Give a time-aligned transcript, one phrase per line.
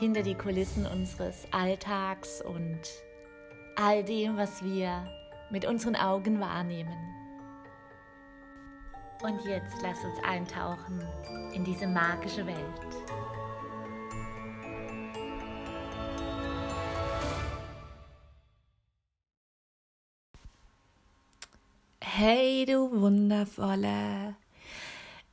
[0.00, 2.80] Hinter die Kulissen unseres Alltags und
[3.76, 5.06] all dem, was wir
[5.50, 6.96] mit unseren Augen wahrnehmen.
[9.22, 11.06] Und jetzt lass uns eintauchen
[11.52, 12.56] in diese magische Welt.
[22.00, 24.34] Hey, du wundervolle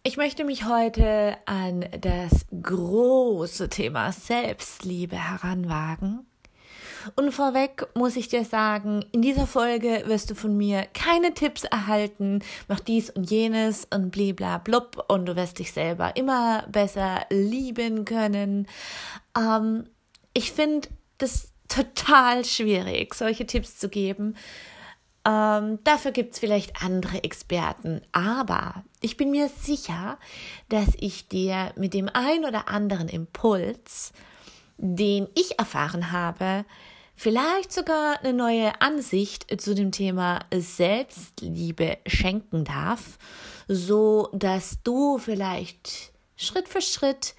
[0.07, 6.25] ich möchte mich heute an das große Thema Selbstliebe heranwagen.
[7.17, 11.65] Und vorweg muss ich dir sagen, in dieser Folge wirst du von mir keine Tipps
[11.65, 18.05] erhalten, mach dies und jenes und bliblablub und du wirst dich selber immer besser lieben
[18.05, 18.65] können.
[19.37, 19.89] Ähm,
[20.33, 24.37] ich finde das total schwierig, solche Tipps zu geben,
[25.27, 30.17] ähm, dafür gibt es vielleicht andere Experten, aber ich bin mir sicher,
[30.69, 34.13] dass ich dir mit dem ein oder anderen Impuls,
[34.77, 36.63] den ich erfahren habe,
[37.17, 43.17] vielleicht sogar eine neue Ansicht zu dem Thema Selbstliebe schenken darf,
[43.67, 47.35] so dass du vielleicht Schritt für Schritt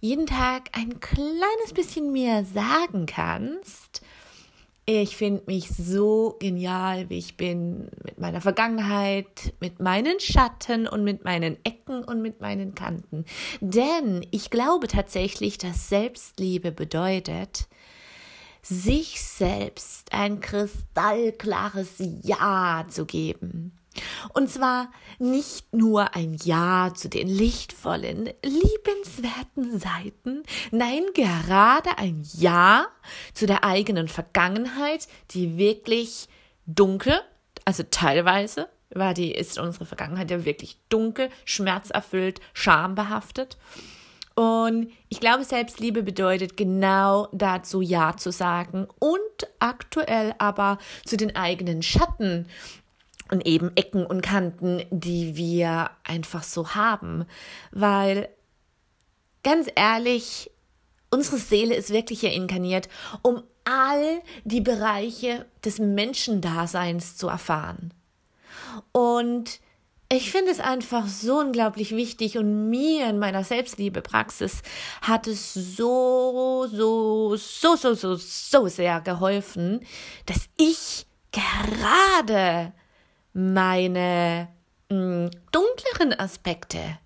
[0.00, 4.02] jeden Tag ein kleines bisschen mehr sagen kannst,
[4.98, 11.04] ich finde mich so genial, wie ich bin, mit meiner Vergangenheit, mit meinen Schatten und
[11.04, 13.24] mit meinen Ecken und mit meinen Kanten.
[13.60, 17.68] Denn ich glaube tatsächlich, dass Selbstliebe bedeutet,
[18.62, 23.79] sich selbst ein kristallklares Ja zu geben.
[24.32, 32.86] Und zwar nicht nur ein Ja zu den lichtvollen, liebenswerten Seiten, nein, gerade ein Ja
[33.34, 36.28] zu der eigenen Vergangenheit, die wirklich
[36.66, 37.20] dunkel,
[37.64, 43.56] also teilweise war die, ist unsere Vergangenheit ja wirklich dunkel, schmerzerfüllt, schambehaftet.
[44.34, 49.20] Und ich glaube, Selbstliebe bedeutet genau dazu Ja zu sagen und
[49.58, 52.46] aktuell aber zu den eigenen Schatten
[53.30, 57.24] und eben Ecken und Kanten, die wir einfach so haben.
[57.70, 58.28] Weil,
[59.42, 60.50] ganz ehrlich,
[61.10, 62.88] unsere Seele ist wirklich hier inkarniert,
[63.22, 67.92] um all die Bereiche des Menschendaseins zu erfahren.
[68.92, 69.60] Und
[70.12, 74.62] ich finde es einfach so unglaublich wichtig und mir in meiner Selbstliebepraxis
[75.02, 79.80] hat es so, so, so, so, so, so sehr geholfen,
[80.26, 82.72] dass ich gerade
[83.32, 84.48] meine
[84.90, 86.98] mh, hm, dunkleren Aspekte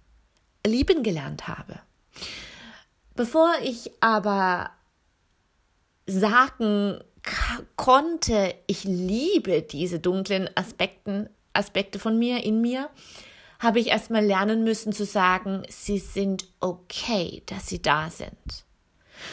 [0.66, 1.80] lieben gelernt habe.
[3.14, 4.70] Bevor ich aber
[6.06, 7.00] sagen
[7.76, 12.90] konnte, ich liebe diese dunklen Aspekten, Aspekte von mir, in mir,
[13.60, 18.63] habe ich erstmal lernen müssen zu sagen, sie sind okay, dass sie da sind.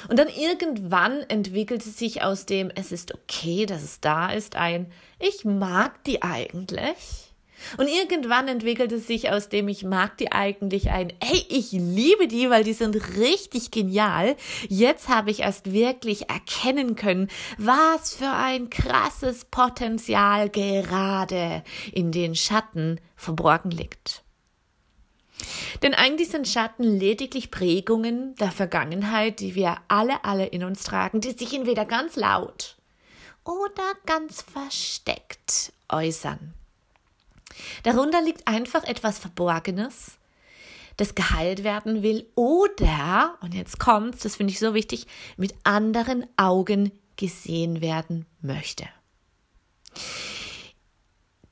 [0.09, 4.91] Und dann irgendwann entwickelte sich aus dem Es ist okay, dass es da ist ein
[5.19, 7.31] Ich mag die eigentlich.
[7.77, 12.49] Und irgendwann entwickelte sich aus dem Ich mag die eigentlich ein Hey, ich liebe die,
[12.49, 14.35] weil die sind richtig genial.
[14.67, 21.63] Jetzt habe ich erst wirklich erkennen können, was für ein krasses Potenzial gerade
[21.93, 24.20] in den Schatten verborgen liegt.
[25.81, 31.21] Denn eigentlich sind Schatten lediglich Prägungen der Vergangenheit, die wir alle, alle in uns tragen,
[31.21, 32.77] die sich entweder ganz laut
[33.43, 36.53] oder ganz versteckt äußern.
[37.83, 40.17] Darunter liegt einfach etwas Verborgenes,
[40.97, 45.07] das geheilt werden will oder, und jetzt kommt's, das finde ich so wichtig,
[45.37, 48.87] mit anderen Augen gesehen werden möchte.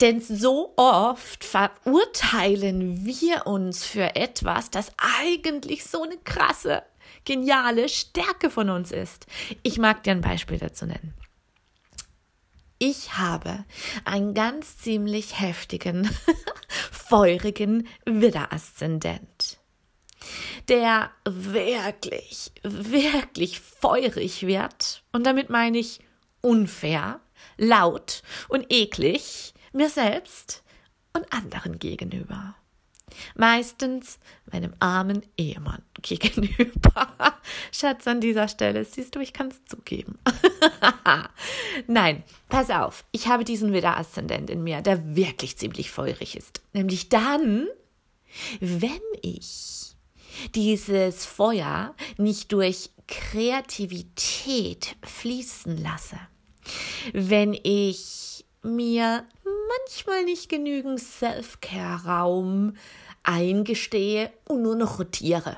[0.02, 6.84] Denn so oft verurteilen wir uns für etwas, das eigentlich so eine krasse,
[7.26, 9.26] geniale Stärke von uns ist.
[9.62, 11.14] Ich mag dir ein Beispiel dazu nennen.
[12.78, 13.66] Ich habe
[14.06, 16.10] einen ganz ziemlich heftigen,
[16.92, 19.60] feurigen Widder-Aszendent,
[20.70, 25.04] der wirklich, wirklich feurig wird.
[25.12, 26.00] Und damit meine ich
[26.40, 27.20] unfair,
[27.58, 30.64] laut und eklig mir selbst
[31.14, 32.56] und anderen gegenüber.
[33.36, 34.20] Meistens
[34.52, 37.40] meinem armen Ehemann gegenüber.
[37.72, 40.20] Schatz, an dieser Stelle, siehst du, ich kann es zugeben.
[41.88, 46.62] Nein, pass auf, ich habe diesen Widder-Aszendent in mir, der wirklich ziemlich feurig ist.
[46.74, 47.68] Nämlich dann,
[48.60, 49.96] wenn ich
[50.54, 56.20] dieses Feuer nicht durch Kreativität fließen lasse,
[57.14, 59.26] wenn ich mir
[59.78, 62.76] manchmal nicht genügend Self-Care-Raum
[63.24, 65.58] eingestehe und nur noch rotiere.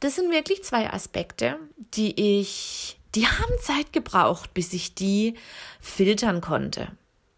[0.00, 5.34] Das sind wirklich zwei Aspekte, die ich, die haben Zeit gebraucht, bis ich die
[5.80, 6.90] filtern konnte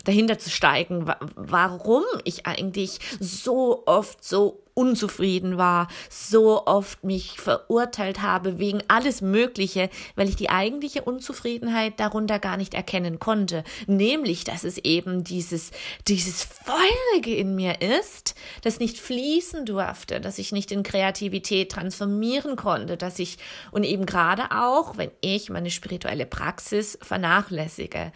[0.07, 8.21] dahinter zu steigen, warum ich eigentlich so oft so unzufrieden war, so oft mich verurteilt
[8.21, 13.65] habe wegen alles Mögliche, weil ich die eigentliche Unzufriedenheit darunter gar nicht erkennen konnte.
[13.87, 15.71] Nämlich, dass es eben dieses,
[16.09, 22.57] dieses Feurige in mir ist, das nicht fließen durfte, dass ich nicht in Kreativität transformieren
[22.57, 23.39] konnte, dass ich,
[23.71, 28.13] und eben gerade auch, wenn ich meine spirituelle Praxis vernachlässige,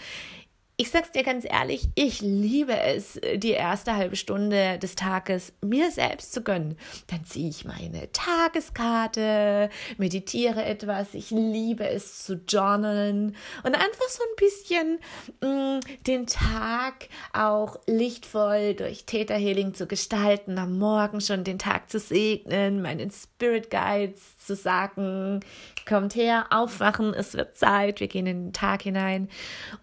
[0.80, 5.90] ich sag's dir ganz ehrlich, ich liebe es, die erste halbe Stunde des Tages mir
[5.90, 6.78] selbst zu gönnen.
[7.08, 9.68] Dann ziehe ich meine Tageskarte,
[9.98, 11.12] meditiere etwas.
[11.12, 14.98] Ich liebe es zu journalen und einfach so ein bisschen
[15.42, 21.58] mh, mm, den Tag auch lichtvoll durch Theta Healing zu gestalten, am Morgen schon den
[21.58, 25.40] Tag zu segnen, meinen Spirit Guides zu sagen,
[25.86, 29.28] kommt her, aufwachen, es wird Zeit, wir gehen in den Tag hinein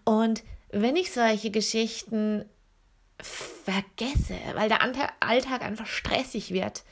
[0.04, 2.44] und wenn ich solche Geschichten
[3.20, 6.84] vergesse, weil der Alltag einfach stressig wird,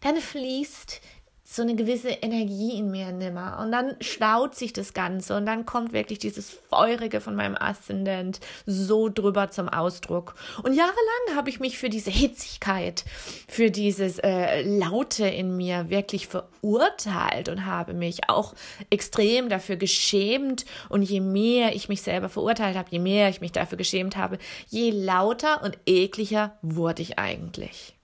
[0.00, 1.00] dann fließt
[1.48, 3.60] so eine gewisse Energie in mir nimmer.
[3.62, 8.40] Und dann staut sich das Ganze und dann kommt wirklich dieses Feurige von meinem Aszendent
[8.66, 10.34] so drüber zum Ausdruck.
[10.64, 13.04] Und jahrelang habe ich mich für diese Hitzigkeit,
[13.46, 18.54] für dieses äh, Laute in mir wirklich verurteilt und habe mich auch
[18.90, 20.66] extrem dafür geschämt.
[20.88, 24.38] Und je mehr ich mich selber verurteilt habe, je mehr ich mich dafür geschämt habe,
[24.68, 27.95] je lauter und ekliger wurde ich eigentlich.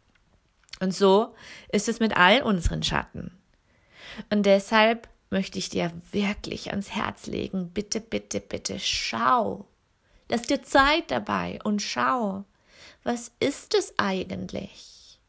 [0.82, 1.32] Und so
[1.70, 3.30] ist es mit all unseren Schatten.
[4.30, 9.64] Und deshalb möchte ich dir wirklich ans Herz legen, bitte, bitte, bitte schau.
[10.28, 12.44] Lass dir Zeit dabei und schau,
[13.04, 15.20] was ist es eigentlich?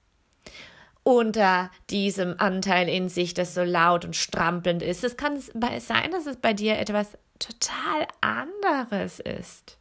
[1.03, 5.03] Unter diesem Anteil in sich, das so laut und strampelnd ist.
[5.03, 9.77] Es kann sein, dass es bei dir etwas total anderes ist.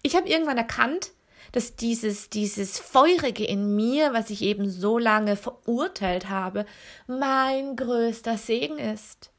[0.00, 1.10] Ich habe irgendwann erkannt,
[1.56, 6.66] dass dieses, dieses Feurige in mir, was ich eben so lange verurteilt habe,
[7.06, 9.30] mein größter Segen ist.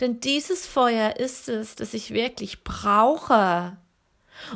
[0.00, 3.76] Denn dieses Feuer ist es, das ich wirklich brauche,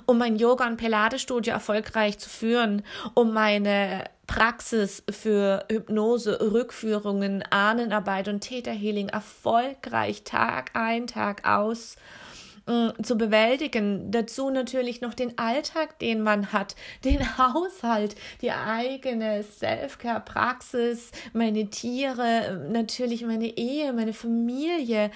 [0.07, 8.29] um mein Yoga- und Pilates-Studio erfolgreich zu führen, um meine Praxis für Hypnose, Rückführungen, Ahnenarbeit
[8.29, 11.97] und Täterhealing erfolgreich Tag ein, Tag aus
[13.03, 14.11] zu bewältigen.
[14.11, 22.69] Dazu natürlich noch den Alltag, den man hat, den Haushalt, die eigene Self-Care-Praxis, meine Tiere,
[22.71, 25.11] natürlich meine Ehe, meine Familie.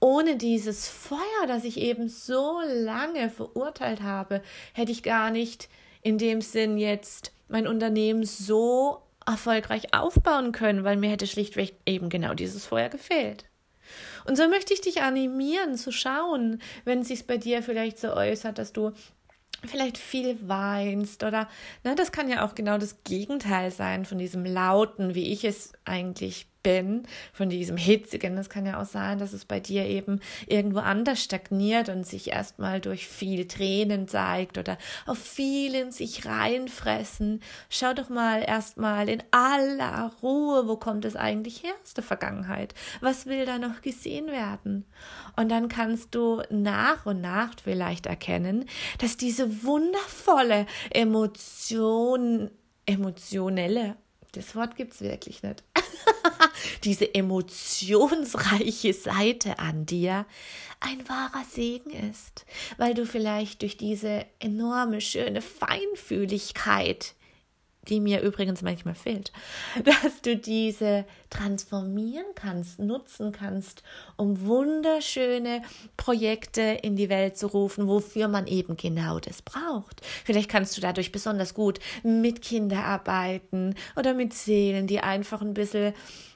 [0.00, 5.68] Ohne dieses Feuer, das ich eben so lange verurteilt habe, hätte ich gar nicht
[6.02, 12.08] in dem Sinn jetzt mein Unternehmen so erfolgreich aufbauen können, weil mir hätte schlichtweg eben
[12.08, 13.47] genau dieses Feuer gefehlt.
[14.26, 18.12] Und so möchte ich dich animieren zu schauen, wenn es sich bei dir vielleicht so
[18.12, 18.92] äußert, dass du
[19.66, 21.48] vielleicht viel weinst oder
[21.84, 25.72] ne, das kann ja auch genau das Gegenteil sein von diesem lauten, wie ich es
[25.84, 28.36] eigentlich bin, von diesem hitzigen.
[28.38, 32.30] Es kann ja auch sein, dass es bei dir eben irgendwo anders stagniert und sich
[32.30, 37.42] erstmal durch viel Tränen zeigt oder auf viel in sich reinfressen.
[37.68, 42.74] Schau doch mal erstmal in aller Ruhe, wo kommt es eigentlich her aus der Vergangenheit?
[43.00, 44.84] Was will da noch gesehen werden?
[45.36, 48.66] Und dann kannst du nach und nach vielleicht erkennen,
[48.98, 52.50] dass diese wundervolle Emotion,
[52.86, 53.96] emotionelle,
[54.32, 55.64] das Wort gibt es wirklich nicht.
[56.84, 60.26] diese emotionsreiche Seite an dir
[60.80, 62.44] ein wahrer Segen ist,
[62.76, 67.14] weil du vielleicht durch diese enorme, schöne Feinfühligkeit
[67.88, 69.32] die mir übrigens manchmal fehlt,
[69.84, 73.82] dass du diese transformieren kannst, nutzen kannst,
[74.16, 75.62] um wunderschöne
[75.96, 80.04] Projekte in die Welt zu rufen, wofür man eben genau das braucht.
[80.24, 85.54] Vielleicht kannst du dadurch besonders gut mit Kindern arbeiten oder mit Seelen, die einfach ein
[85.54, 85.94] bisschen,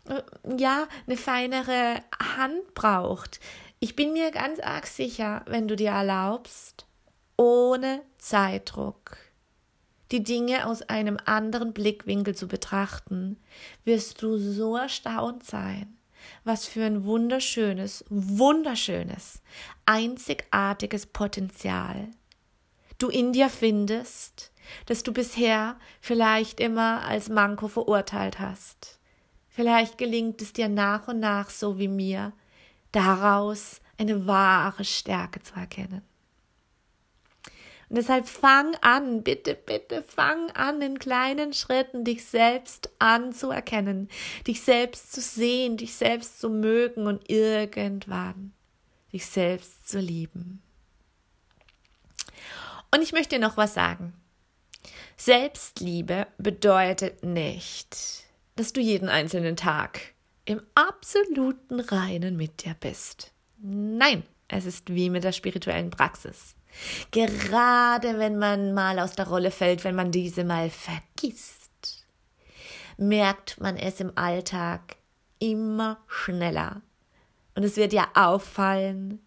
[0.09, 0.23] äh,
[0.59, 1.97] ja, eine feinere
[2.37, 3.40] Hand braucht.
[3.80, 6.87] Ich bin mir ganz arg sicher, wenn du dir erlaubst,
[7.37, 9.16] ohne Zeitdruck
[10.12, 13.38] die Dinge aus einem anderen Blickwinkel zu betrachten,
[13.85, 15.97] wirst du so erstaunt sein,
[16.45, 19.42] was für ein wunderschönes, wunderschönes,
[19.87, 22.09] einzigartiges Potenzial
[23.02, 24.52] du in dir findest,
[24.87, 29.00] das du bisher vielleicht immer als Manko verurteilt hast.
[29.49, 32.33] Vielleicht gelingt es dir nach und nach, so wie mir,
[32.92, 36.02] daraus eine wahre Stärke zu erkennen.
[37.92, 44.08] Und deshalb fang an, bitte, bitte, fang an, in kleinen Schritten dich selbst anzuerkennen,
[44.46, 48.54] dich selbst zu sehen, dich selbst zu mögen und irgendwann
[49.12, 50.62] dich selbst zu lieben.
[52.90, 54.14] Und ich möchte noch was sagen.
[55.18, 58.25] Selbstliebe bedeutet nicht,
[58.56, 60.00] dass du jeden einzelnen Tag
[60.46, 63.32] im absoluten Reinen mit dir bist.
[63.58, 66.56] Nein, es ist wie mit der spirituellen Praxis.
[67.11, 72.07] Gerade wenn man mal aus der Rolle fällt, wenn man diese mal vergisst,
[72.97, 74.97] merkt man es im Alltag
[75.38, 76.83] immer schneller.
[77.55, 79.21] Und es wird dir auffallen,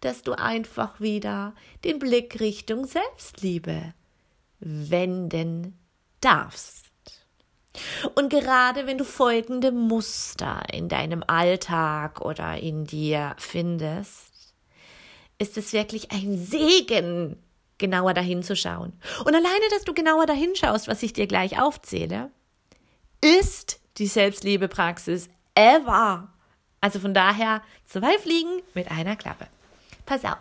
[0.00, 1.54] dass du einfach wieder
[1.84, 3.92] den Blick Richtung Selbstliebe
[4.60, 5.78] wenden
[6.20, 6.86] darfst.
[8.14, 14.27] Und gerade wenn du folgende Muster in deinem Alltag oder in dir findest,
[15.38, 17.36] ist es wirklich ein Segen,
[17.78, 18.92] genauer dahin zu schauen.
[19.20, 22.30] Und alleine, dass du genauer dahin schaust, was ich dir gleich aufzähle,
[23.20, 26.32] ist die Selbstliebepraxis ever.
[26.80, 29.46] Also von daher zwei Fliegen mit einer Klappe.
[30.06, 30.38] Pass auf,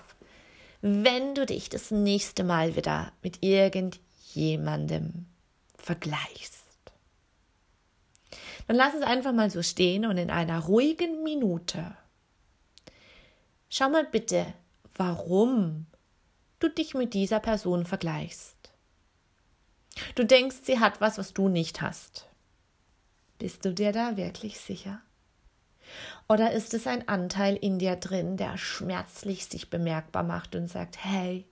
[0.82, 5.26] wenn du dich das nächste Mal wieder mit irgendjemandem
[5.78, 6.64] vergleichst,
[8.68, 11.96] dann lass es einfach mal so stehen und in einer ruhigen Minute
[13.70, 14.54] schau mal bitte
[14.98, 15.88] warum
[16.60, 18.56] du dich mit dieser Person vergleichst.
[20.16, 22.28] Du denkst, sie hat was, was du nicht hast.
[23.40, 25.02] Bist du dir da wirklich sicher?
[26.28, 31.04] Oder ist es ein Anteil in dir drin, der schmerzlich sich bemerkbar macht und sagt,
[31.04, 31.46] hey,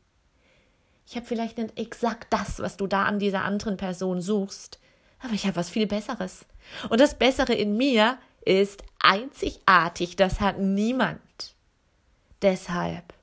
[1.07, 4.79] ich habe vielleicht nicht exakt das, was du da an dieser anderen Person suchst,
[5.19, 6.45] aber ich habe was viel Besseres.
[6.89, 11.21] Und das Bessere in mir ist einzigartig, das hat niemand.
[12.41, 13.14] Deshalb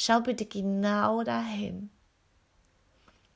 [0.00, 1.90] Schau bitte genau dahin,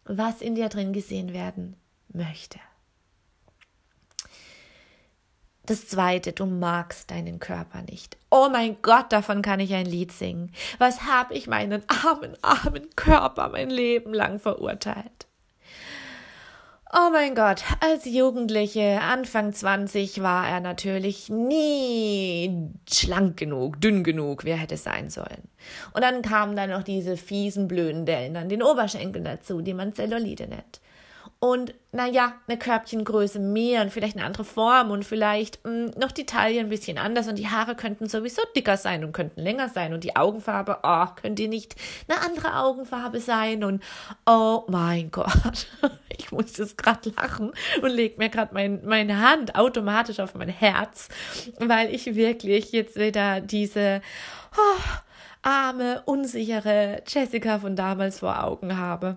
[0.04, 1.74] was in dir drin gesehen werden
[2.06, 2.60] möchte.
[5.66, 8.16] Das zweite, du magst deinen Körper nicht.
[8.30, 10.52] Oh mein Gott, davon kann ich ein Lied singen.
[10.78, 15.26] Was habe ich meinen armen, armen Körper mein Leben lang verurteilt?
[16.94, 24.44] Oh mein Gott, als Jugendliche, Anfang 20, war er natürlich nie schlank genug, dünn genug,
[24.44, 25.48] wer hätte es sein sollen.
[25.94, 29.94] Und dann kamen dann noch diese fiesen, blöden Dellen an den Oberschenkeln dazu, die man
[29.94, 30.82] Zellulite nennt
[31.42, 36.12] und naja, eine Körbchengröße mehr und vielleicht eine andere Form und vielleicht mh, hm, noch
[36.12, 39.68] die Taille ein bisschen anders und die Haare könnten sowieso dicker sein und könnten länger
[39.68, 41.74] sein und die Augenfarbe, oh, könnte nicht
[42.06, 43.82] eine andere Augenfarbe sein und
[44.24, 45.66] oh mein Gott,
[46.16, 47.50] ich muss jetzt gerade lachen
[47.82, 51.08] und leg mir gerade mein, meine Hand automatisch auf mein Herz,
[51.58, 54.00] weil ich wirklich jetzt wieder diese
[54.56, 54.80] oh,
[55.42, 59.16] arme, unsichere Jessica von damals vor Augen habe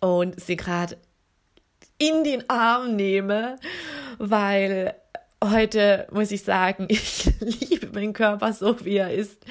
[0.00, 0.96] und sie gerade
[1.98, 3.56] in den Arm nehme,
[4.18, 4.94] weil
[5.42, 9.44] heute muss ich sagen, ich liebe meinen Körper so, wie er ist.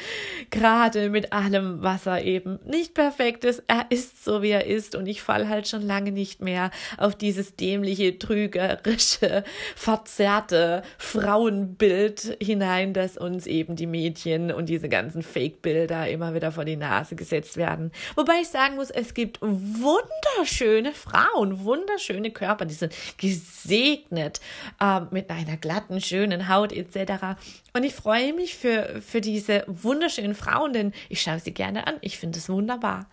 [0.59, 3.63] Gerade mit allem, was er eben nicht perfekt ist.
[3.67, 4.95] Er ist so, wie er ist.
[4.95, 9.43] Und ich falle halt schon lange nicht mehr auf dieses dämliche, trügerische,
[9.75, 16.65] verzerrte Frauenbild hinein, das uns eben die Mädchen und diese ganzen Fake-Bilder immer wieder vor
[16.65, 17.91] die Nase gesetzt werden.
[18.15, 24.41] Wobei ich sagen muss, es gibt wunderschöne Frauen, wunderschöne Körper, die sind gesegnet
[24.81, 27.37] äh, mit einer glatten glatten, schönen Haut etc.
[27.75, 31.97] Und ich freue mich für, für diese wunderschönen Frauen, denn ich schaue sie gerne an.
[31.99, 33.09] Ich finde es wunderbar.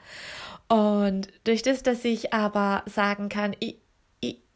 [0.68, 3.78] Und durch das, dass ich aber sagen kann, ich,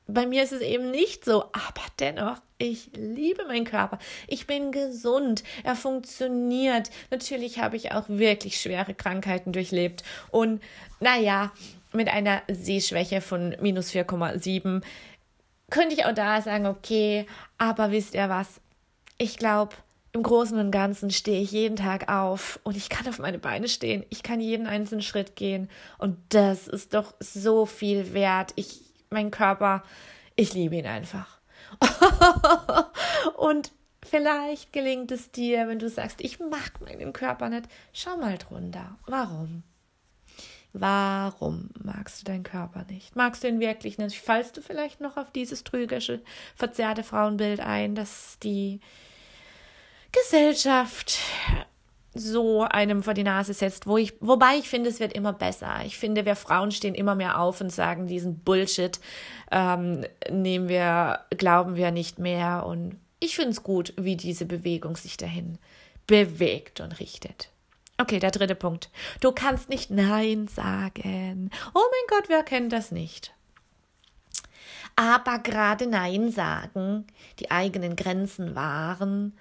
[0.07, 3.99] bei mir ist es eben nicht so, aber dennoch, ich liebe meinen Körper.
[4.29, 5.43] Ich bin gesund.
[5.65, 6.91] Er funktioniert.
[7.11, 10.05] Natürlich habe ich auch wirklich schwere Krankheiten durchlebt.
[10.31, 10.63] Und
[11.01, 11.51] naja,
[11.93, 14.85] mit einer Sehschwäche von minus 4,7
[15.69, 17.27] könnte ich auch da sagen, okay,
[17.59, 18.61] aber wisst ihr was?
[19.19, 19.75] Ich glaube,
[20.17, 23.69] im Großen und Ganzen stehe ich jeden Tag auf und ich kann auf meine Beine
[23.69, 24.05] stehen.
[24.09, 25.69] Ich kann jeden einzelnen Schritt gehen
[25.99, 28.53] und das ist doch so viel wert.
[28.57, 28.81] Ich,
[29.11, 29.85] mein Körper,
[30.35, 31.39] ich liebe ihn einfach.
[33.37, 37.67] und vielleicht gelingt es dir, wenn du sagst, ich mag meinen Körper nicht.
[37.93, 38.97] Schau mal drunter.
[39.07, 39.63] Warum?
[40.73, 43.17] Warum magst du deinen Körper nicht?
[43.17, 44.19] Magst du ihn wirklich nicht?
[44.19, 46.23] Fallst du vielleicht noch auf dieses trügerische,
[46.55, 48.81] verzerrte Frauenbild ein, dass die
[50.23, 51.19] Gesellschaft
[52.19, 55.83] so einem vor die Nase setzt, wo ich, wobei ich finde, es wird immer besser.
[55.85, 58.99] Ich finde, wir Frauen stehen immer mehr auf und sagen, diesen Bullshit
[59.51, 62.65] ähm, nehmen wir, glauben wir nicht mehr.
[62.67, 65.59] Und ich finde es gut, wie diese Bewegung sich dahin
[66.07, 67.51] bewegt und richtet.
[67.99, 68.91] Okay, der dritte Punkt.
[69.21, 71.51] Du kannst nicht Nein sagen.
[71.75, 73.35] Oh mein Gott, wer kennt das nicht?
[74.97, 77.07] Aber gerade Nein sagen,
[77.39, 79.37] die eigenen Grenzen wahren,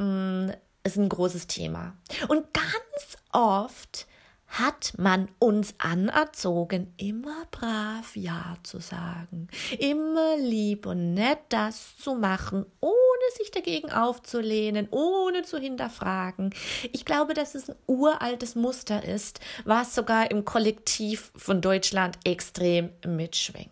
[0.00, 0.52] mh, mm,
[0.82, 1.94] ist ein großes Thema.
[2.28, 4.06] Und ganz oft
[4.50, 12.16] hat man uns anerzogen, immer brav Ja zu sagen, immer lieb und nett das zu
[12.16, 12.94] machen, ohne
[13.36, 16.52] sich dagegen aufzulehnen, ohne zu hinterfragen.
[16.92, 22.90] Ich glaube, dass es ein uraltes Muster ist, was sogar im Kollektiv von Deutschland extrem
[23.06, 23.70] mitschwingt.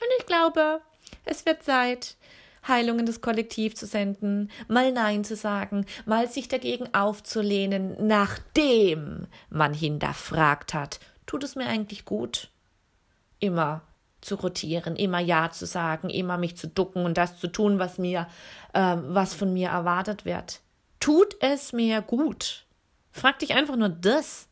[0.00, 0.80] Und ich glaube,
[1.24, 2.16] es wird Zeit,
[2.66, 9.74] Heilungen des Kollektivs zu senden, mal Nein zu sagen, mal sich dagegen aufzulehnen, nachdem man
[9.74, 12.50] hinterfragt hat, tut es mir eigentlich gut?
[13.38, 13.82] Immer
[14.20, 17.98] zu rotieren, immer Ja zu sagen, immer mich zu ducken und das zu tun, was
[17.98, 18.26] mir,
[18.74, 20.60] äh, was von mir erwartet wird.
[21.00, 22.66] Tut es mir gut?
[23.12, 24.48] Frag dich einfach nur das.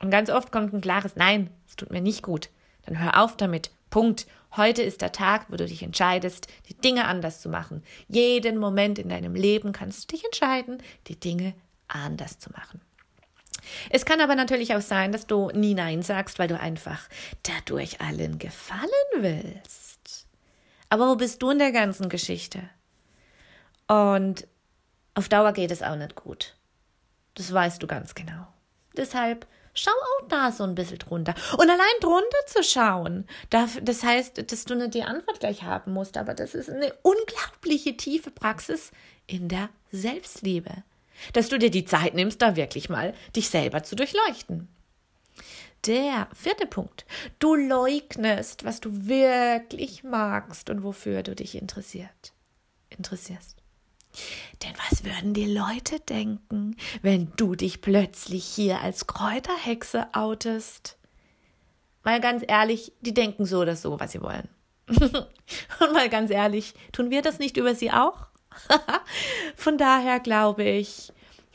[0.00, 2.48] Und ganz oft kommt ein klares Nein, es tut mir nicht gut.
[2.86, 3.70] Dann hör auf damit.
[3.90, 4.26] Punkt.
[4.56, 7.82] Heute ist der Tag, wo du dich entscheidest, die Dinge anders zu machen.
[8.08, 11.54] Jeden Moment in deinem Leben kannst du dich entscheiden, die Dinge
[11.88, 12.80] anders zu machen.
[13.90, 17.08] Es kann aber natürlich auch sein, dass du nie Nein sagst, weil du einfach
[17.44, 20.26] dadurch allen gefallen willst.
[20.88, 22.60] Aber wo bist du in der ganzen Geschichte?
[23.88, 24.46] Und
[25.14, 26.56] auf Dauer geht es auch nicht gut.
[27.34, 28.46] Das weißt du ganz genau.
[28.96, 31.34] Deshalb Schau auch da so ein bisschen drunter.
[31.52, 36.16] Und allein drunter zu schauen, das heißt, dass du nicht die Antwort gleich haben musst,
[36.18, 38.90] aber das ist eine unglaubliche tiefe Praxis
[39.26, 40.84] in der Selbstliebe.
[41.32, 44.68] Dass du dir die Zeit nimmst, da wirklich mal dich selber zu durchleuchten.
[45.86, 47.06] Der vierte Punkt.
[47.38, 52.32] Du leugnest, was du wirklich magst und wofür du dich interessiert,
[52.90, 53.61] interessierst.
[54.62, 60.96] Denn was würden die Leute denken, wenn du dich plötzlich hier als Kräuterhexe outest?
[62.04, 64.48] Mal ganz ehrlich, die denken so oder so, was sie wollen.
[64.88, 68.26] Und mal ganz ehrlich, tun wir das nicht über sie auch?
[69.56, 71.12] Von daher glaube ich,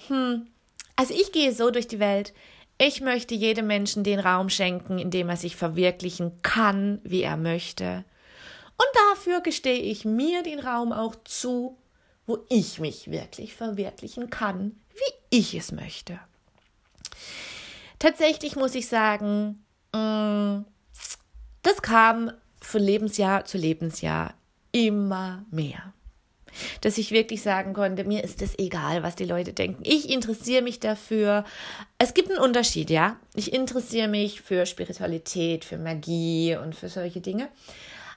[0.08, 0.48] hm,
[0.96, 2.34] also ich gehe so durch die Welt.
[2.80, 7.38] Ich möchte jedem Menschen den Raum schenken, in dem er sich verwirklichen kann, wie er
[7.38, 8.06] möchte.
[8.78, 11.78] Und dafür gestehe ich mir den Raum auch zu,
[12.28, 16.20] wo ich mich wirklich verwirklichen kann, wie ich es möchte.
[18.00, 19.64] Tatsächlich muss ich sagen,
[19.94, 20.66] mm,
[21.64, 24.34] das kam von Lebensjahr zu Lebensjahr
[24.72, 25.94] immer mehr.
[26.82, 29.84] Dass ich wirklich sagen konnte, mir ist es egal, was die Leute denken.
[29.86, 31.46] Ich interessiere mich dafür.
[31.98, 33.20] Es gibt einen Unterschied, ja.
[33.36, 37.48] Ich interessiere mich für Spiritualität, für Magie und für solche Dinge.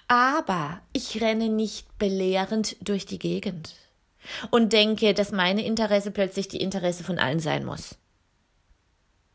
[0.09, 3.75] Aber ich renne nicht belehrend durch die Gegend
[4.51, 7.97] und denke, dass meine Interesse plötzlich die Interesse von allen sein muss.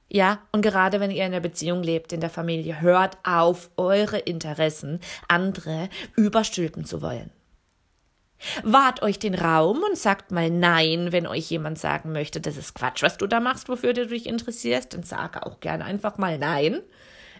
[0.07, 4.19] Ja, und gerade wenn ihr in einer Beziehung lebt, in der Familie, hört auf, eure
[4.19, 7.31] Interessen andere überstülpen zu wollen.
[8.63, 12.75] Wart euch den Raum und sagt mal Nein, wenn euch jemand sagen möchte, das ist
[12.75, 16.37] Quatsch, was du da machst, wofür du dich interessierst, dann sage auch gerne einfach mal
[16.37, 16.81] Nein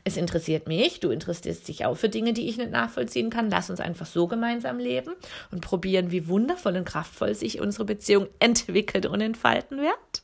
[0.07, 3.49] es interessiert mich, du interessierst dich auch für Dinge, die ich nicht nachvollziehen kann.
[3.49, 5.13] Lass uns einfach so gemeinsam leben
[5.51, 10.23] und probieren, wie wundervoll und kraftvoll sich unsere Beziehung entwickelt und entfalten wird.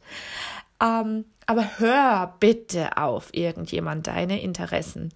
[0.79, 5.11] Ähm, aber hör bitte auf, irgendjemand deine Interessen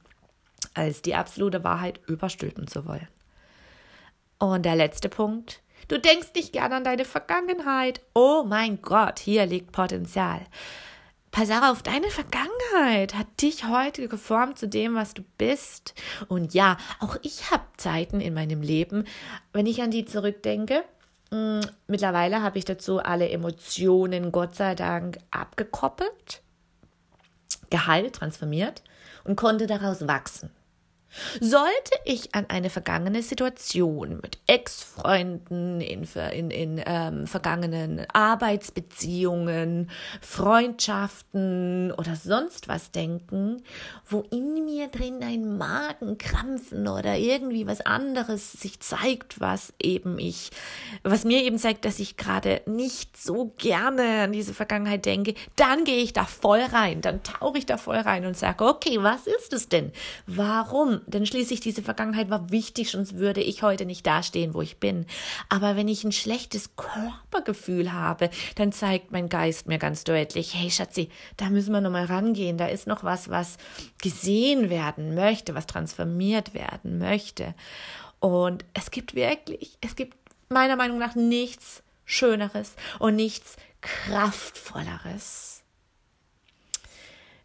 [0.73, 3.07] als die absolute Wahrheit überstülpen zu wollen.
[4.39, 5.61] Und der letzte Punkt.
[5.87, 8.01] Du denkst nicht gern an deine Vergangenheit.
[8.15, 10.41] Oh mein Gott, hier liegt Potenzial.
[11.35, 15.93] Pass auf, deine Vergangenheit hat dich heute geformt zu dem, was du bist.
[16.29, 19.03] Und ja, auch ich habe Zeiten in meinem Leben,
[19.51, 20.85] wenn ich an die zurückdenke.
[21.31, 26.41] Mm, mittlerweile habe ich dazu alle Emotionen, Gott sei Dank, abgekoppelt,
[27.69, 28.81] geheilt, transformiert
[29.25, 30.51] und konnte daraus wachsen.
[31.39, 39.89] Sollte ich an eine vergangene Situation mit Ex-Freunden, in, in, in ähm, vergangenen Arbeitsbeziehungen,
[40.21, 43.63] Freundschaften oder sonst was denken,
[44.07, 50.51] wo in mir drin ein Magenkrampfen oder irgendwie was anderes sich zeigt, was eben ich,
[51.03, 55.83] was mir eben zeigt, dass ich gerade nicht so gerne an diese Vergangenheit denke, dann
[55.83, 59.27] gehe ich da voll rein, dann tauche ich da voll rein und sage, okay, was
[59.27, 59.91] ist es denn?
[60.27, 61.01] Warum?
[61.07, 65.05] Denn schließlich diese Vergangenheit war wichtig, sonst würde ich heute nicht dastehen, wo ich bin.
[65.49, 70.71] Aber wenn ich ein schlechtes Körpergefühl habe, dann zeigt mein Geist mir ganz deutlich, hey
[70.71, 73.57] Schatzi, da müssen wir nochmal rangehen, da ist noch was, was
[74.01, 77.53] gesehen werden möchte, was transformiert werden möchte.
[78.19, 80.17] Und es gibt wirklich, es gibt
[80.49, 85.54] meiner Meinung nach nichts Schöneres und nichts Kraftvolleres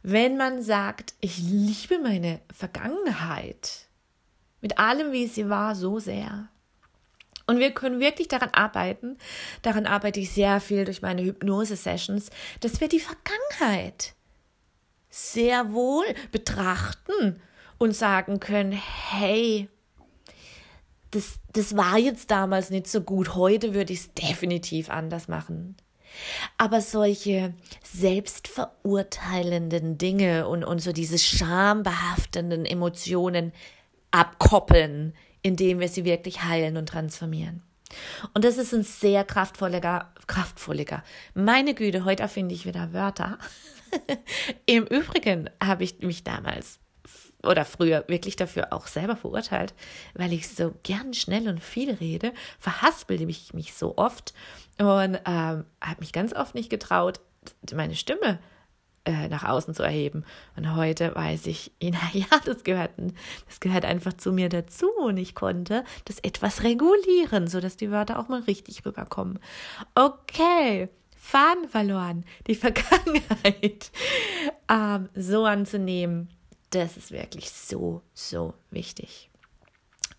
[0.02, 3.86] wenn man sagt, ich liebe meine Vergangenheit
[4.60, 6.48] mit allem, wie sie war, so sehr.
[7.46, 9.18] Und wir können wirklich daran arbeiten,
[9.62, 14.14] daran arbeite ich sehr viel durch meine Hypnose-Sessions, dass wir die Vergangenheit
[15.08, 17.42] sehr wohl betrachten
[17.78, 19.68] und sagen können, hey,
[21.10, 25.76] das, das war jetzt damals nicht so gut, heute würde ich es definitiv anders machen.
[26.58, 33.52] Aber solche selbstverurteilenden Dinge und, und so diese schambehaftenden Emotionen
[34.10, 37.62] abkoppeln, indem wir sie wirklich heilen und transformieren.
[38.34, 41.02] Und das ist ein sehr kraftvoller, kraftvolliger.
[41.34, 43.38] Meine Güte, heute erfinde ich wieder Wörter.
[44.66, 46.78] Im Übrigen habe ich mich damals
[47.42, 49.74] oder früher wirklich dafür auch selber verurteilt,
[50.14, 54.34] weil ich so gern schnell und viel rede, verhaspelte mich, mich so oft
[54.78, 57.20] und ähm, habe mich ganz oft nicht getraut,
[57.72, 58.38] meine Stimme
[59.04, 60.24] äh, nach außen zu erheben.
[60.56, 62.92] Und heute weiß ich, naja, das gehört,
[63.46, 68.18] das gehört einfach zu mir dazu und ich konnte das etwas regulieren, sodass die Wörter
[68.18, 69.38] auch mal richtig rüberkommen.
[69.94, 70.88] Okay.
[71.16, 73.90] Faden verloren, die Vergangenheit
[74.70, 76.28] ähm, so anzunehmen,
[76.70, 79.30] das ist wirklich so, so wichtig.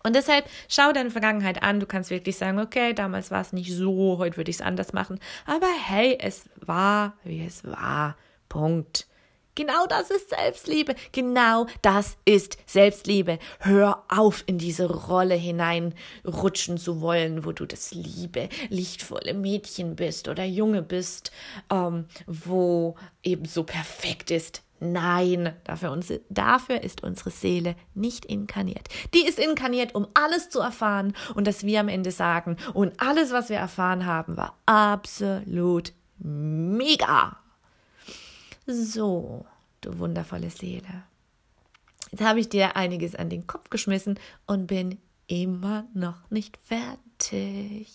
[0.04, 1.80] Und deshalb schau deine Vergangenheit an.
[1.80, 4.92] Du kannst wirklich sagen, okay, damals war es nicht so, heute würde ich es anders
[4.92, 5.20] machen.
[5.46, 8.16] Aber hey, es war, wie es war.
[8.48, 9.06] Punkt.
[9.54, 10.94] Genau das ist Selbstliebe.
[11.12, 13.38] Genau das ist Selbstliebe.
[13.60, 20.28] Hör auf, in diese Rolle hineinrutschen zu wollen, wo du das liebe, lichtvolle Mädchen bist
[20.28, 21.32] oder Junge bist,
[21.70, 24.62] ähm, wo eben so perfekt ist.
[24.84, 28.88] Nein, dafür, uns, dafür ist unsere Seele nicht inkarniert.
[29.14, 33.30] Die ist inkarniert, um alles zu erfahren und dass wir am Ende sagen, und alles,
[33.30, 37.36] was wir erfahren haben, war absolut mega.
[38.66, 39.46] So,
[39.82, 41.04] du wundervolle Seele.
[42.10, 47.86] Jetzt habe ich dir einiges an den Kopf geschmissen und bin immer noch nicht fertig.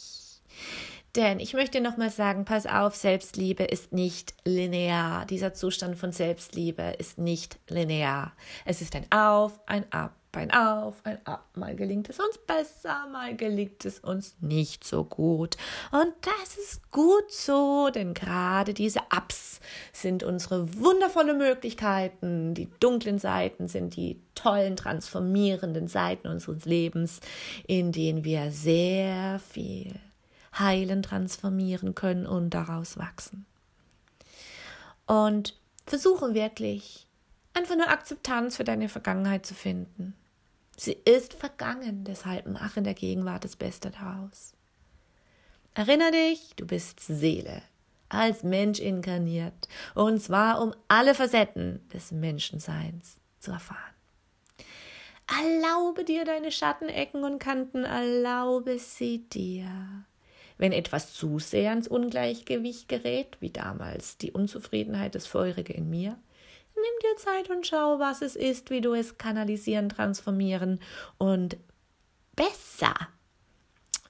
[1.18, 5.26] Denn ich möchte nochmal sagen, pass auf, Selbstliebe ist nicht linear.
[5.26, 8.34] Dieser Zustand von Selbstliebe ist nicht linear.
[8.66, 11.44] Es ist ein Auf, ein Ab, ein Auf, ein Ab.
[11.56, 15.58] Mal gelingt es uns besser, mal gelingt es uns nicht so gut.
[15.92, 19.60] Und das ist gut so, denn gerade diese Ups
[19.92, 22.54] sind unsere wundervolle Möglichkeiten.
[22.54, 27.22] Die dunklen Seiten sind die tollen, transformierenden Seiten unseres Lebens,
[27.66, 29.96] in denen wir sehr viel
[30.60, 33.46] heilen, transformieren können und daraus wachsen.
[35.06, 37.08] Und versuche wirklich
[37.54, 40.14] einfach nur Akzeptanz für deine Vergangenheit zu finden.
[40.78, 44.54] Sie ist vergangen, deshalb mach in der Gegenwart das Beste daraus.
[45.74, 47.62] Erinnere dich, du bist Seele,
[48.10, 53.94] als Mensch inkarniert, und zwar um alle Facetten des Menschenseins zu erfahren.
[55.28, 60.06] Erlaube dir deine Schattenecken und Kanten, erlaube sie dir.
[60.58, 66.18] Wenn etwas zu sehr ins Ungleichgewicht gerät, wie damals die Unzufriedenheit des Feurige in mir,
[66.76, 70.80] nimm dir Zeit und schau, was es ist, wie du es kanalisieren, transformieren
[71.18, 71.58] und
[72.36, 72.96] besser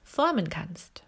[0.02, 1.02] formen kannst.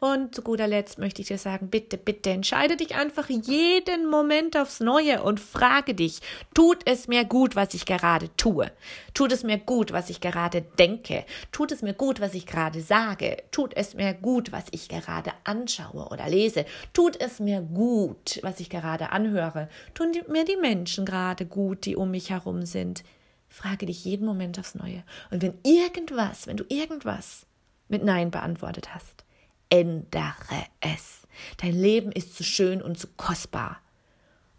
[0.00, 4.56] Und zu guter Letzt möchte ich dir sagen, bitte, bitte entscheide dich einfach jeden Moment
[4.56, 6.20] aufs Neue und frage dich,
[6.54, 8.70] tut es mir gut, was ich gerade tue?
[9.12, 11.26] Tut es mir gut, was ich gerade denke?
[11.52, 13.36] Tut es mir gut, was ich gerade sage?
[13.50, 16.64] Tut es mir gut, was ich gerade anschaue oder lese?
[16.94, 19.68] Tut es mir gut, was ich gerade anhöre?
[19.92, 23.04] Tun mir die Menschen gerade gut, die um mich herum sind?
[23.50, 25.04] Frage dich jeden Moment aufs Neue.
[25.30, 27.44] Und wenn irgendwas, wenn du irgendwas
[27.88, 29.24] mit Nein beantwortet hast,
[29.70, 31.20] ändere es.
[31.58, 33.80] Dein Leben ist zu schön und zu kostbar,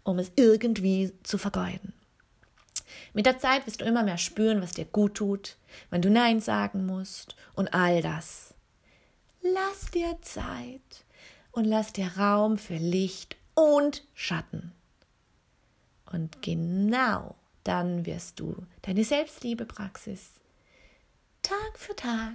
[0.02, 1.92] um es irgendwie zu vergeuden.
[3.14, 5.56] Mit der Zeit wirst du immer mehr spüren, was dir gut tut,
[5.90, 8.54] wenn du Nein sagen musst und all das.
[9.42, 11.04] Lass dir Zeit
[11.52, 14.72] und lass dir Raum für Licht und Schatten.
[16.10, 20.32] Und genau dann wirst du deine Selbstliebepraxis
[21.42, 22.34] Tag für Tag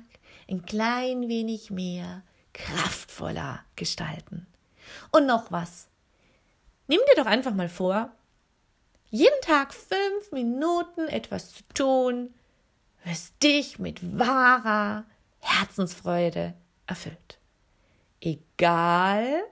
[0.49, 2.23] ein klein wenig mehr
[2.57, 4.47] kraftvoller gestalten.
[5.11, 5.87] Und noch was.
[6.87, 8.11] Nimm dir doch einfach mal vor,
[9.09, 12.33] jeden Tag fünf Minuten etwas zu tun,
[13.05, 15.05] was dich mit wahrer
[15.39, 16.53] Herzensfreude
[16.87, 17.39] erfüllt.
[18.19, 19.43] Egal,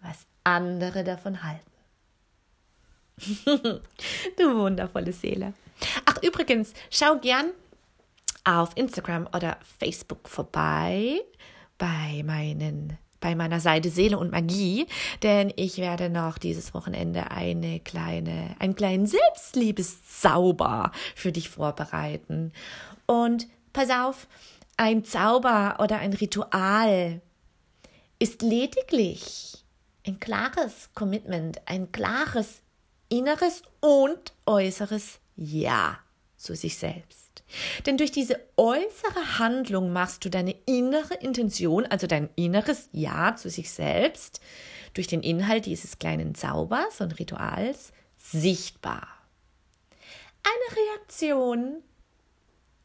[0.00, 1.70] was andere davon halten.
[4.36, 5.54] du wundervolle Seele.
[6.04, 7.52] Ach, übrigens, schau gern
[8.44, 11.20] auf Instagram oder Facebook vorbei
[11.78, 14.86] bei meinen bei meiner Seite Seele und Magie,
[15.22, 22.52] denn ich werde noch dieses Wochenende eine kleine, einen kleinen Selbstliebeszauber für dich vorbereiten.
[23.06, 24.28] Und pass auf,
[24.76, 27.22] ein Zauber oder ein Ritual
[28.18, 29.64] ist lediglich
[30.06, 32.60] ein klares Commitment, ein klares
[33.08, 35.98] inneres und äußeres Ja
[36.36, 37.23] zu sich selbst.
[37.86, 43.50] Denn durch diese äußere Handlung machst du deine innere Intention, also dein inneres Ja zu
[43.50, 44.40] sich selbst,
[44.94, 49.08] durch den Inhalt dieses kleinen Zaubers und Rituals sichtbar.
[50.42, 51.82] Eine Reaktion,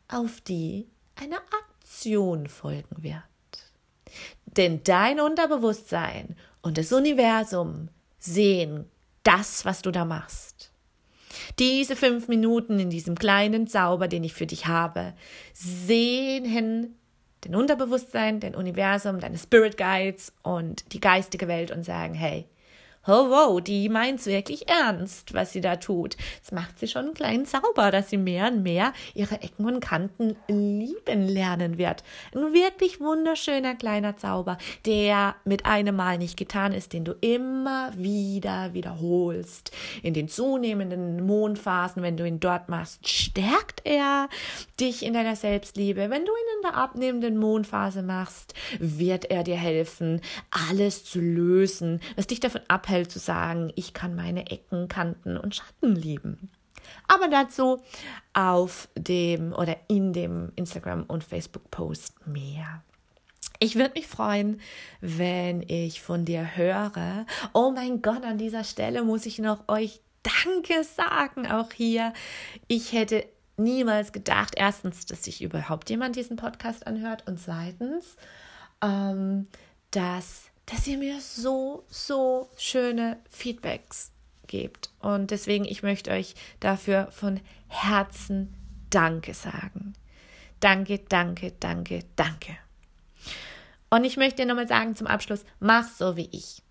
[0.07, 3.23] auf die eine Aktion folgen wird.
[4.45, 8.89] Denn dein Unterbewusstsein und das Universum sehen
[9.23, 10.71] das, was du da machst.
[11.59, 15.13] Diese fünf Minuten in diesem kleinen Zauber, den ich für dich habe,
[15.53, 16.95] sehen
[17.45, 22.45] den Unterbewusstsein, den Universum, deine Spirit Guides und die geistige Welt und sagen, hey,
[23.07, 26.17] oh wow, die meint wirklich ernst, was sie da tut.
[26.41, 29.79] Das macht sie schon einen kleinen Zauber, dass sie mehr und mehr ihre Ecken und
[29.79, 32.03] Kanten lieben lernen wird.
[32.35, 37.91] Ein wirklich wunderschöner kleiner Zauber, der mit einem Mal nicht getan ist, den du immer
[37.95, 39.71] wieder wiederholst.
[40.03, 44.29] In den zunehmenden Mondphasen, wenn du ihn dort machst, stärkt er
[44.79, 46.09] dich in deiner Selbstliebe.
[46.09, 52.01] Wenn du ihn in der abnehmenden Mondphase machst, wird er dir helfen, alles zu lösen,
[52.15, 56.49] was dich davon abhält, Vorteil zu sagen, ich kann meine Ecken, Kanten und Schatten lieben.
[57.07, 57.83] Aber dazu
[58.33, 62.81] auf dem oder in dem Instagram- und Facebook-Post mehr.
[63.59, 64.59] Ich würde mich freuen,
[65.01, 67.27] wenn ich von dir höre.
[67.53, 72.13] Oh mein Gott, an dieser Stelle muss ich noch euch Danke sagen, auch hier.
[72.67, 73.23] Ich hätte
[73.57, 78.15] niemals gedacht, erstens, dass sich überhaupt jemand diesen Podcast anhört und zweitens,
[78.81, 79.47] ähm,
[79.91, 84.11] dass dass ihr mir so, so schöne Feedbacks
[84.47, 84.91] gebt.
[84.99, 88.55] Und deswegen, ich möchte euch dafür von Herzen
[88.89, 89.93] Danke sagen.
[90.59, 92.57] Danke, danke, danke, danke.
[93.89, 96.61] Und ich möchte dir nochmal sagen zum Abschluss, mach so wie ich.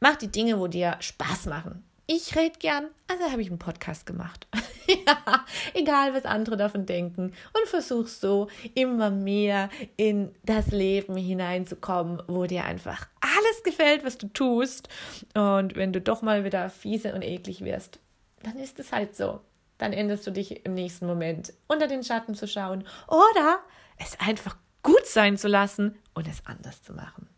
[0.00, 4.06] Mach die Dinge, wo dir Spaß machen ich rede gern, also habe ich einen Podcast
[4.06, 4.48] gemacht.
[4.88, 5.44] ja,
[5.74, 9.68] egal was andere davon denken und versuch so immer mehr
[9.98, 14.88] in das Leben hineinzukommen, wo dir einfach alles gefällt, was du tust.
[15.34, 18.00] Und wenn du doch mal wieder fiese und eklig wirst,
[18.42, 19.40] dann ist es halt so.
[19.76, 23.60] Dann änderst du dich im nächsten Moment unter den Schatten zu schauen oder
[23.98, 27.28] es einfach gut sein zu lassen und es anders zu machen.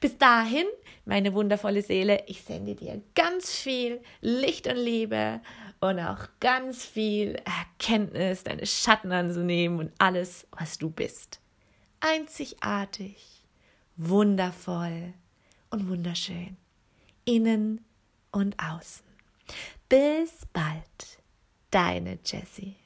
[0.00, 0.66] Bis dahin,
[1.04, 5.40] meine wundervolle Seele, ich sende dir ganz viel Licht und Liebe
[5.80, 11.40] und auch ganz viel Erkenntnis, deine Schatten anzunehmen und alles, was du bist.
[12.00, 13.44] Einzigartig,
[13.96, 15.14] wundervoll
[15.70, 16.56] und wunderschön.
[17.24, 17.84] Innen
[18.32, 19.06] und außen.
[19.88, 21.22] Bis bald,
[21.70, 22.76] deine Jessie.